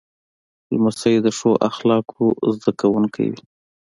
[0.73, 3.39] لمسی د ښو اخلاقو زده کوونکی وي.